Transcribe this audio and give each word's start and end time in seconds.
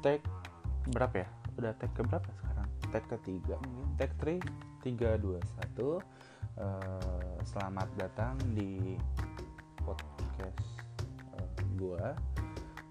tag 0.00 0.24
berapa 0.96 1.12
ya? 1.24 1.28
Udah 1.60 1.72
tag 1.76 1.92
ke 1.92 2.00
berapa 2.00 2.24
sekarang? 2.40 2.68
Tag 2.88 3.04
ketiga 3.12 3.60
mungkin. 3.60 3.88
Tag 4.00 4.10
3 4.16 4.40
3 4.80 5.20
2 5.20 5.36
1 5.76 5.76
uh, 5.76 6.00
selamat 7.44 7.88
datang 8.00 8.32
di 8.56 8.96
podcast 9.84 10.64
uh, 11.36 11.52
gua. 11.76 12.16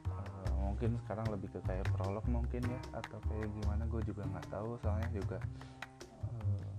Uh, 0.06 0.70
mungkin 0.70 1.02
sekarang 1.02 1.26
lebih 1.34 1.50
ke 1.50 1.60
kayak 1.66 1.90
prolog 1.98 2.22
mungkin 2.30 2.62
ya 2.62 2.82
atau 2.94 3.18
kayak 3.26 3.50
gimana 3.58 3.90
gue 3.90 4.02
juga 4.06 4.30
nggak 4.30 4.48
tahu. 4.54 4.78
Soalnya 4.86 5.10
juga 5.10 5.42
uh, 6.30 6.70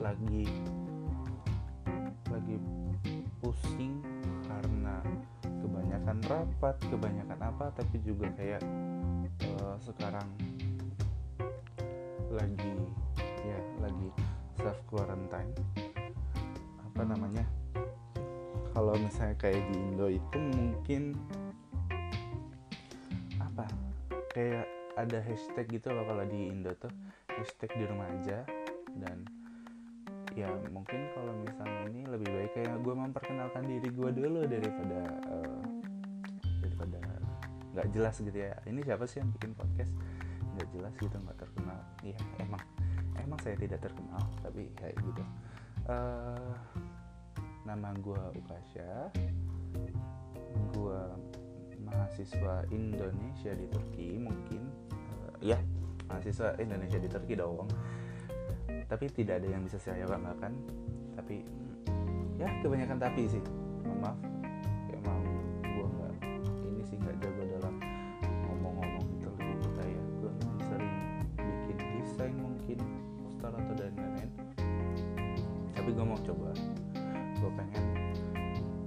lagi 0.00 0.48
lagi 2.32 2.56
pusing 3.44 4.00
karena 4.48 5.04
kebanyakan 5.96 6.28
rapat 6.28 6.76
kebanyakan 6.92 7.40
apa 7.40 7.72
tapi 7.72 7.96
juga 8.04 8.28
kayak 8.36 8.60
uh, 9.48 9.80
sekarang 9.80 10.28
lagi 12.28 12.76
ya 13.48 13.58
lagi 13.80 14.08
self 14.60 14.76
quarantine. 14.92 15.56
Apa 16.92 17.00
namanya? 17.00 17.48
Kalau 18.76 18.92
misalnya 19.00 19.40
kayak 19.40 19.64
di 19.72 19.76
Indo 19.80 20.12
itu 20.12 20.36
mungkin 20.36 21.16
apa? 23.40 23.64
Kayak 24.36 24.68
ada 25.00 25.16
hashtag 25.24 25.80
gitu 25.80 25.96
loh 25.96 26.04
kalau 26.04 26.28
di 26.28 26.52
Indo 26.52 26.76
tuh 26.76 26.92
hashtag 27.40 27.72
di 27.72 27.88
rumah 27.88 28.04
aja. 28.20 28.44
Dan 29.00 29.24
ya 30.36 30.52
mungkin 30.68 31.08
kalau 31.16 31.32
misalnya 31.40 31.88
ini 31.88 32.04
lebih 32.04 32.28
baik 32.28 32.52
kayak 32.52 32.76
gue 32.84 32.92
memperkenalkan 32.92 33.64
diri 33.64 33.88
gue 33.88 34.10
dulu 34.12 34.44
daripada 34.44 35.00
uh, 35.32 35.75
nggak 37.76 37.92
jelas 37.92 38.16
gitu 38.16 38.32
ya. 38.32 38.56
Ini 38.64 38.80
siapa 38.80 39.04
sih 39.04 39.20
yang 39.20 39.28
bikin 39.36 39.52
podcast? 39.52 39.92
Nggak 40.56 40.68
jelas 40.72 40.92
gitu 40.96 41.16
nggak 41.20 41.36
terkenal. 41.36 41.80
Iya 42.00 42.18
emang 42.40 42.64
emang 43.20 43.38
saya 43.44 43.56
tidak 43.60 43.84
terkenal 43.84 44.24
tapi 44.40 44.72
kayak 44.80 44.96
gitu. 45.04 45.22
Uh, 45.84 46.56
nama 47.68 47.92
gue 48.00 48.22
Ukasha. 48.40 49.12
Gue 50.72 51.00
mahasiswa 51.84 52.64
Indonesia 52.72 53.52
di 53.52 53.66
Turki 53.68 54.16
mungkin. 54.16 54.72
Uh, 54.96 55.36
ya 55.44 55.60
mahasiswa 56.08 56.56
Indonesia 56.56 56.96
di 56.96 57.08
Turki 57.12 57.36
dong. 57.36 57.68
Tapi 58.88 59.04
tidak 59.12 59.44
ada 59.44 59.48
yang 59.52 59.68
bisa 59.68 59.76
saya 59.76 60.08
banggakan. 60.08 60.56
Tapi 61.12 61.44
ya 62.40 62.48
kebanyakan 62.64 62.96
tapi 62.96 63.28
sih. 63.28 63.44
Maaf 64.00 64.35
mungkin 72.66 72.82
poster 73.22 73.54
atau 73.54 73.74
dan 73.78 73.94
lain-lain 73.94 74.30
tapi 75.86 75.94
gue 75.94 76.02
mau 76.02 76.18
coba. 76.18 76.50
Gue 77.38 77.50
pengen 77.54 77.84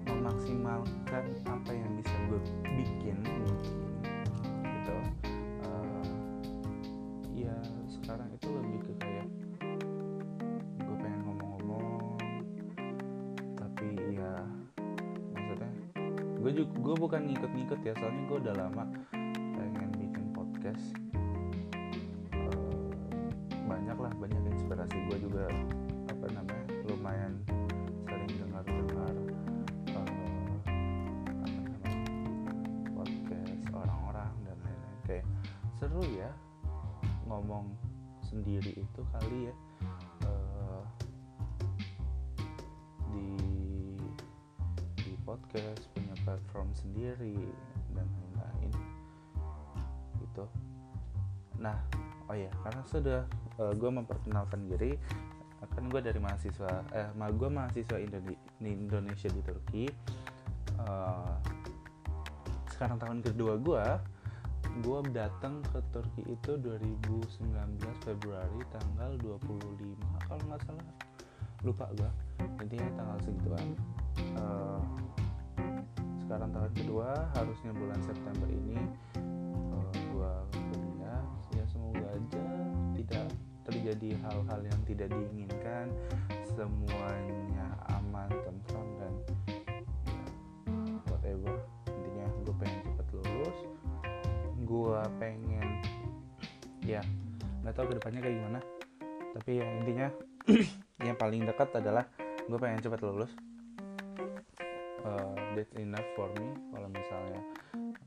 memaksimalkan 0.04 1.26
apa 1.48 1.72
yang 1.72 1.96
bisa 1.96 2.12
gue 2.28 2.40
bikin 2.76 3.24
gitu. 3.24 4.96
Uh, 5.64 6.12
ya 7.32 7.56
sekarang 7.88 8.28
itu 8.36 8.52
lebih 8.52 8.84
ke 8.84 8.94
kayak 9.00 9.28
gue 10.84 10.98
pengen 11.00 11.24
ngomong-ngomong. 11.24 12.20
Tapi 13.56 14.20
ya 14.20 14.44
maksudnya 15.32 15.72
gue 16.36 16.52
juga 16.52 16.74
gue 16.84 16.96
bukan 17.00 17.22
ngikut-ngikut 17.32 17.80
ya 17.80 17.96
soalnya 17.96 18.24
gue 18.28 18.38
udah 18.44 18.56
lama 18.60 18.84
pengen 19.56 19.88
bikin 19.96 20.36
podcast 20.36 21.00
banyak 23.90 24.06
lah 24.06 24.14
banyak 24.22 24.54
inspirasi 24.54 25.02
gue 25.10 25.18
juga 25.18 25.50
apa 26.14 26.26
namanya 26.30 26.66
lumayan 26.86 27.42
sering 28.06 28.34
dengar-dengar 28.38 29.14
uh, 29.98 30.06
apa 31.34 31.46
namanya 31.58 31.98
podcast 32.94 33.66
orang-orang 33.74 34.30
dan 34.46 34.58
lain-lain. 34.62 35.00
Kayak 35.10 35.26
seru 35.82 36.06
ya 36.06 36.30
ngomong 37.26 37.74
sendiri 38.30 38.78
itu 38.78 39.02
kali 39.10 39.50
ya 39.50 39.56
uh, 40.30 40.86
di 43.10 43.26
di 45.02 45.18
podcast 45.26 45.90
punya 45.98 46.14
platform 46.30 46.70
sendiri 46.78 47.42
dan 47.98 48.06
lain-lain. 48.06 48.70
Gitu. 50.22 50.46
Nah 51.58 52.09
oh 52.30 52.38
ya 52.38 52.52
karena 52.62 52.82
sudah 52.86 53.22
uh, 53.58 53.74
gue 53.74 53.90
memperkenalkan 53.90 54.70
diri. 54.70 54.94
Kan 55.76 55.92
gue 55.92 56.00
dari 56.00 56.18
mahasiswa 56.24 56.72
eh 56.96 57.10
ma 57.20 57.28
gue 57.30 57.50
mahasiswa 57.52 58.00
Indone 58.00 58.38
Indonesia 58.64 59.28
di 59.28 59.42
Turki. 59.44 59.86
Uh, 60.80 61.36
sekarang 62.72 62.96
tahun 62.96 63.20
kedua 63.20 63.54
gue 63.60 63.86
gue 64.80 65.00
datang 65.12 65.60
ke 65.68 65.80
Turki 65.92 66.24
itu 66.32 66.52
2019 66.56 67.44
Februari 68.06 68.62
tanggal 68.72 69.12
25 69.20 70.30
kalau 70.30 70.44
nggak 70.48 70.62
salah. 70.64 70.88
Lupa 71.68 71.92
gue 71.92 72.12
intinya 72.64 72.90
tanggal 72.96 73.18
segituan. 73.20 73.68
Uh, 74.40 74.80
sekarang 76.24 76.54
tahun 76.54 76.72
kedua 76.78 77.10
harusnya 77.36 77.72
bulan 77.74 78.00
September 78.06 78.48
ini 78.48 78.80
uh, 79.74 79.92
gue 79.92 80.34
tidak 83.10 83.34
terjadi 83.66 84.10
hal-hal 84.22 84.62
yang 84.62 84.82
tidak 84.86 85.10
diinginkan 85.10 85.90
semuanya 86.54 87.74
aman 87.98 88.30
tentram 88.30 88.88
dan 89.02 89.14
ya 90.14 90.26
whatever. 91.10 91.58
Intinya 91.90 92.26
gue 92.46 92.56
pengen 92.62 92.80
cepat 92.86 93.08
lulus. 93.18 93.58
Gue 94.62 95.02
pengen 95.18 95.68
ya 96.86 97.02
nggak 97.66 97.74
tahu 97.74 97.86
ke 97.90 97.96
depannya 97.98 98.22
kayak 98.22 98.36
gimana. 98.38 98.60
Tapi 99.34 99.52
ya 99.58 99.66
intinya 99.82 100.08
yang 101.08 101.18
paling 101.18 101.50
dekat 101.50 101.70
adalah 101.74 102.06
gue 102.46 102.58
pengen 102.62 102.82
cepat 102.86 103.02
lulus. 103.02 103.34
Uh, 105.02 105.34
that's 105.58 105.74
enough 105.82 106.06
for 106.14 106.30
me. 106.38 106.54
Kalau 106.70 106.90
misalnya 106.94 107.42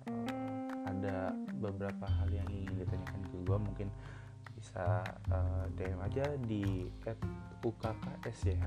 uh, 0.07 0.71
ada 0.87 1.35
beberapa 1.59 2.07
hal 2.07 2.29
yang 2.31 2.47
ingin 2.51 2.87
ditanyakan 2.87 3.23
ke 3.27 3.37
gue 3.43 3.59
mungkin 3.59 3.89
bisa 4.63 5.03
uh, 5.35 5.67
DM 5.75 5.99
aja 6.07 6.23
di 6.47 6.87
@ukksych 7.67 8.63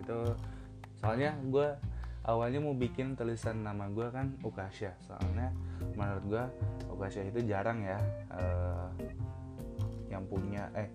itu 0.00 0.18
soalnya 0.96 1.36
gue 1.44 1.68
awalnya 2.24 2.64
mau 2.64 2.72
bikin 2.72 3.12
tulisan 3.12 3.60
nama 3.60 3.84
gue 3.92 4.08
kan 4.08 4.32
Ukasha. 4.40 4.96
Soalnya 5.04 5.52
menurut 5.92 6.24
gue 6.24 6.44
Ukasha 6.88 7.20
itu 7.20 7.44
jarang 7.44 7.84
ya 7.84 8.00
uh, 8.32 8.88
yang 10.08 10.24
punya 10.24 10.72
eh 10.72 10.88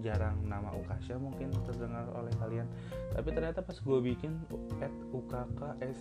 jarang 0.00 0.40
nama 0.48 0.72
Ukasha 0.72 1.20
mungkin 1.20 1.52
terdengar 1.68 2.08
oleh 2.16 2.32
kalian. 2.40 2.64
Tapi 3.12 3.28
ternyata 3.36 3.60
pas 3.60 3.76
gue 3.76 3.98
bikin 4.00 4.40
at 4.80 4.94
ukkasyh 5.12 5.92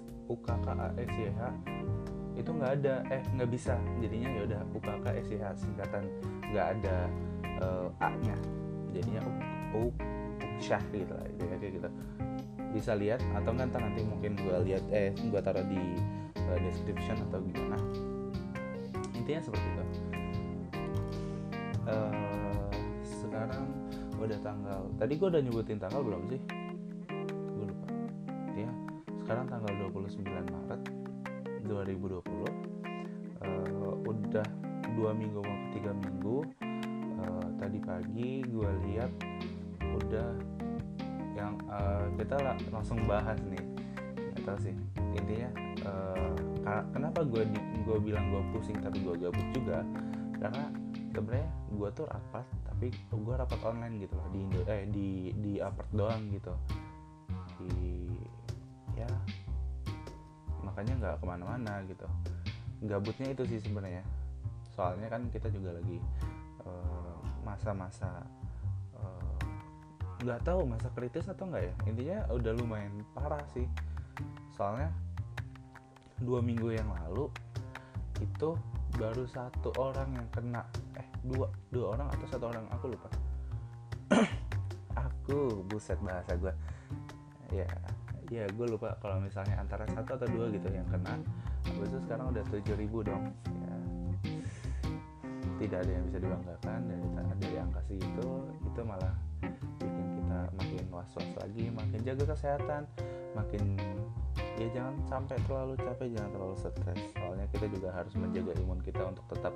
itu 2.40 2.50
nggak 2.56 2.72
ada. 2.80 3.04
Eh 3.12 3.20
nggak 3.36 3.52
bisa. 3.52 3.76
Jadinya 4.00 4.30
ya 4.32 4.42
udah 4.48 4.62
ukkasyh 4.80 5.44
singkatan. 5.60 6.08
Nggak 6.56 6.68
ada 6.80 6.98
uh, 7.62 7.88
a 8.04 8.10
nya 8.24 8.38
jadinya 8.92 9.22
u 9.76 9.94
gitu 10.60 11.14
lah 11.16 11.26
itu 11.32 11.44
ya 11.48 11.56
kayak 11.56 11.74
gitu. 11.80 11.90
Bisa 12.76 12.92
lihat 13.00 13.24
atau 13.34 13.56
nggak 13.56 13.72
nanti 13.74 14.04
mungkin 14.04 14.36
gue 14.36 14.56
lihat 14.68 14.84
eh 14.92 15.16
gue 15.16 15.42
taruh 15.42 15.64
di 15.66 15.80
uh, 16.36 16.60
description 16.60 17.16
atau 17.32 17.40
gimana. 17.40 17.80
Intinya 19.16 19.42
seperti 19.42 19.68
itu. 19.72 19.84
Uh, 21.90 22.70
sekarang 23.02 23.66
udah 24.20 24.40
tanggal 24.44 24.82
tadi 25.00 25.14
gue 25.16 25.28
udah 25.32 25.42
nyebutin 25.42 25.80
tanggal 25.80 26.02
belum 26.04 26.28
sih? 26.28 26.42
Gue 27.56 27.66
lupa. 27.66 27.88
Ya 28.54 28.72
sekarang 29.24 29.46
tanggal 29.48 29.74
29 29.94 30.26
Maret 30.26 30.82
2020 31.70 32.26
uh, 33.46 33.94
udah 34.10 34.48
dua 34.98 35.14
minggu 35.14 35.40
mau 35.40 35.58
tiga 35.70 35.92
minggu 35.94 36.38
tadi 37.70 37.86
pagi 37.86 38.42
gue 38.50 38.72
lihat 38.90 39.14
udah 39.78 40.34
yang 41.38 41.54
uh, 41.70 42.10
kita 42.18 42.58
langsung 42.74 42.98
bahas 43.06 43.38
nih. 43.46 43.62
Nggak 44.18 44.42
tahu 44.42 44.58
sih. 44.58 44.74
Intinya 44.98 45.54
uh, 45.86 46.34
kenapa 46.90 47.22
gue 47.30 47.46
gue 47.86 47.98
bilang 48.02 48.34
gue 48.34 48.42
pusing 48.58 48.74
tapi 48.82 49.06
gue 49.06 49.14
gabut 49.22 49.48
juga? 49.54 49.86
Karena 50.42 50.66
sebenarnya 51.14 51.50
gue 51.78 51.90
tuh 51.94 52.10
rapat 52.10 52.46
tapi 52.66 52.90
gue 53.14 53.36
rapat 53.38 53.60
online 53.62 54.02
gitu 54.02 54.18
loh 54.18 54.28
di 54.34 54.40
Indo 54.50 54.62
eh 54.66 54.84
di 54.90 55.10
di 55.38 55.54
apart 55.62 55.94
doang 55.94 56.26
gitu. 56.34 56.54
Di 57.62 58.10
ya 58.98 59.10
makanya 60.66 60.94
nggak 61.06 61.16
ke 61.22 61.26
mana-mana 61.30 61.86
gitu. 61.86 62.10
Gabutnya 62.82 63.30
itu 63.30 63.46
sih 63.46 63.62
sebenarnya. 63.62 64.02
Soalnya 64.74 65.06
kan 65.06 65.30
kita 65.30 65.54
juga 65.54 65.78
lagi 65.78 66.02
eh, 66.66 67.19
masa-masa 67.44 68.24
uh, 68.96 69.40
nggak 70.20 70.44
tahu 70.44 70.68
masa 70.68 70.92
kritis 70.92 71.32
atau 71.32 71.48
enggak 71.48 71.72
ya. 71.72 71.74
Intinya 71.88 72.18
udah 72.34 72.52
lumayan 72.56 72.92
parah 73.16 73.44
sih. 73.56 73.68
Soalnya 74.56 74.92
dua 76.20 76.44
minggu 76.44 76.76
yang 76.76 76.92
lalu 76.92 77.32
itu 78.20 78.60
baru 79.00 79.24
satu 79.32 79.72
orang 79.80 80.12
yang 80.12 80.28
kena 80.36 80.62
eh 81.00 81.08
dua 81.24 81.48
dua 81.72 81.96
orang 81.96 82.08
atau 82.12 82.26
satu 82.28 82.46
orang 82.52 82.66
aku 82.74 82.86
lupa. 82.92 83.10
Aku 85.00 85.62
buset 85.70 86.02
bahasa 86.02 86.34
gue 86.36 86.50
ya 87.54 87.70
ya 88.34 88.50
gue 88.50 88.66
lupa 88.66 88.98
kalau 88.98 89.22
misalnya 89.22 89.62
antara 89.62 89.86
satu 89.90 90.18
atau 90.18 90.28
dua 90.28 90.50
gitu 90.52 90.68
yang 90.68 90.86
kena. 90.90 91.16
Habis 91.70 92.02
sekarang 92.04 92.34
udah 92.34 92.44
tujuh 92.50 92.76
ribu 92.76 93.06
dong 93.06 93.30
tidak 95.60 95.84
ada 95.84 95.92
yang 95.92 96.06
bisa 96.08 96.18
dibanggakan 96.24 96.80
dari 96.88 97.06
dari 97.40 97.58
angka 97.60 97.82
segitu 97.86 98.30
itu 98.64 98.82
malah 98.88 99.14
bikin 99.80 100.08
kita 100.16 100.40
makin 100.56 100.86
was 100.90 101.12
was 101.14 101.32
lagi 101.44 101.66
makin 101.70 102.00
jaga 102.08 102.24
kesehatan 102.32 102.88
makin 103.36 103.76
ya 104.60 104.68
jangan 104.76 104.96
sampai 105.08 105.40
terlalu 105.48 105.80
capek 105.80 106.08
jangan 106.12 106.32
terlalu 106.36 106.56
stres. 106.60 107.00
Soalnya 107.16 107.48
kita 107.56 107.66
juga 107.72 107.96
harus 107.96 108.12
menjaga 108.20 108.52
imun 108.60 108.80
kita 108.84 109.08
untuk 109.08 109.24
tetap 109.32 109.56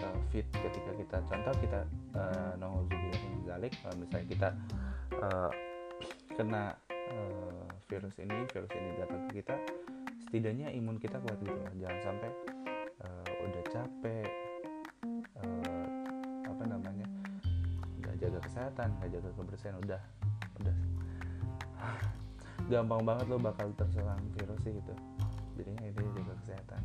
uh, 0.00 0.16
fit 0.32 0.48
ketika 0.48 0.92
kita 0.96 1.16
contoh 1.28 1.54
kita 1.60 1.80
uh, 2.16 2.56
zalik 3.50 3.76
kalau 3.84 3.96
misalnya 4.00 4.26
kita 4.32 4.48
uh, 5.20 5.50
kena 6.32 6.72
uh, 7.12 7.68
virus 7.92 8.16
ini 8.22 8.48
virus 8.48 8.72
ini 8.72 8.88
datang 8.96 9.20
ke 9.28 9.44
kita 9.44 9.54
setidaknya 10.24 10.72
imun 10.72 10.96
kita 10.96 11.20
kuat 11.20 11.36
gitu 11.44 11.60
jangan 11.76 12.00
sampai 12.00 12.30
uh, 13.04 13.44
udah 13.44 13.64
capek 13.68 14.30
kesehatan 18.50 18.90
nggak 18.98 19.10
jaga 19.14 19.30
kebersihan 19.38 19.76
udah 19.78 20.02
udah. 20.58 20.76
Gampang 22.66 23.02
banget 23.06 23.26
lo 23.30 23.38
bakal 23.38 23.70
terserang 23.78 24.18
virus 24.34 24.58
sih 24.66 24.74
gitu. 24.74 24.94
Jadinya 25.54 25.86
itu 25.86 26.02
jaga 26.18 26.34
kesehatan. 26.42 26.82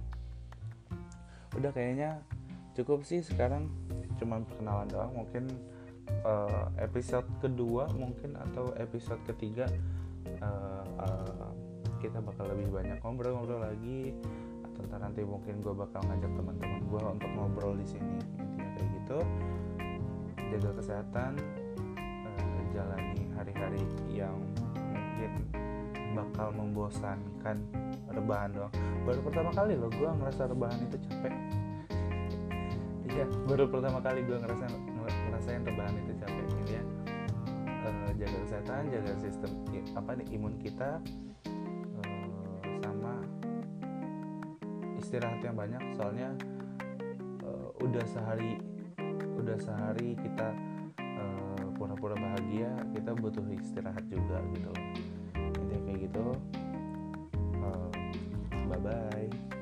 Udah 1.57 1.71
kayaknya 1.73 2.21
cukup 2.77 3.01
sih 3.01 3.25
sekarang 3.25 3.73
cuma 4.21 4.45
perkenalan 4.45 4.85
doang. 4.93 5.11
Mungkin 5.25 5.49
uh, 6.21 6.69
episode 6.77 7.25
kedua 7.41 7.89
mungkin 7.97 8.37
atau 8.37 8.69
episode 8.77 9.19
ketiga 9.25 9.65
uh, 10.45 10.85
uh, 11.01 11.49
kita 11.97 12.21
bakal 12.21 12.45
lebih 12.53 12.69
banyak 12.69 13.01
ngobrol-ngobrol 13.01 13.65
lagi. 13.65 14.13
Atau 14.85 15.01
nanti 15.01 15.25
mungkin 15.25 15.65
gue 15.65 15.73
bakal 15.73 16.03
ngajak 16.05 16.29
teman-teman 16.29 16.81
gue 16.85 17.01
untuk 17.01 17.31
ngobrol 17.33 17.73
di 17.79 17.87
sini 17.89 18.21
intinya 18.21 18.67
kayak 18.75 18.89
gitu 19.01 19.19
jaga 20.55 20.71
kesehatan 20.79 21.35
uh, 21.99 22.63
jalani 22.71 23.27
hari-hari 23.35 23.83
yang 24.07 24.39
mungkin 24.87 25.31
bakal 26.15 26.47
membosankan 26.55 27.59
rebahan 28.07 28.55
doang. 28.55 28.71
Baru 29.03 29.19
pertama 29.19 29.51
kali 29.51 29.75
loh 29.75 29.91
gue 29.91 30.07
ngerasa 30.07 30.47
rebahan 30.47 30.79
itu 30.87 30.97
capek. 31.03 31.33
Iya 33.11 33.25
baru 33.47 33.67
pertama 33.67 33.99
kali 33.99 34.23
gue 34.23 34.37
ngerasa 34.39 34.65
ngerasain 35.03 35.63
rebahan 35.67 35.95
itu 35.99 36.13
capek. 36.23 36.45
Gitu 36.47 36.71
ya. 36.71 36.83
E, 37.67 37.89
jaga 38.15 38.37
kesehatan 38.47 38.83
jaga 38.95 39.11
sistem 39.19 39.51
apa 39.91 40.11
nih 40.15 40.27
imun 40.39 40.55
kita 40.63 41.03
e, 41.99 42.03
sama 42.79 43.19
istirahat 45.03 45.43
yang 45.43 45.59
banyak. 45.59 45.83
Soalnya 45.99 46.31
e, 47.43 47.49
udah 47.83 48.05
sehari 48.07 48.55
udah 49.45 49.57
sehari 49.61 50.17
kita 50.17 50.47
eh, 50.97 51.65
pura-pura 51.77 52.17
uh, 52.17 52.19
bahagia 52.19 52.73
kita 52.97 53.13
butuh 53.13 53.45
istirahat 53.53 54.01
juga 54.09 54.41
gitu. 54.57 54.73
Intinya 55.37 55.77
kayak 55.85 55.99
gitu 56.09 56.25
eh, 57.61 57.69
uh, 57.69 57.89
bye 58.65 58.81
bye 58.81 59.54